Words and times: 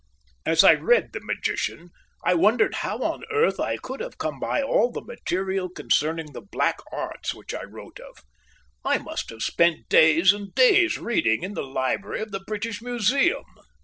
As 0.47 0.63
I 0.63 0.73
read 0.73 1.13
The 1.13 1.19
Magician, 1.21 1.91
I 2.25 2.33
wondered 2.33 2.73
how 2.73 3.03
on 3.03 3.23
earth 3.31 3.59
I 3.59 3.77
could 3.77 3.99
have 3.99 4.17
come 4.17 4.39
by 4.39 4.59
all 4.63 4.91
the 4.91 5.03
material 5.03 5.69
concerning 5.69 6.31
the 6.31 6.41
black 6.41 6.77
arts 6.91 7.35
which 7.35 7.53
I 7.53 7.61
wrote 7.65 7.99
of. 7.99 8.23
I 8.83 8.97
must 8.97 9.29
have 9.29 9.43
spent 9.43 9.89
days 9.89 10.33
and 10.33 10.55
days 10.55 10.97
reading 10.97 11.43
in 11.43 11.53
the 11.53 11.61
library 11.61 12.21
of 12.21 12.31
the 12.31 12.41
British 12.47 12.81
Museum. 12.81 13.45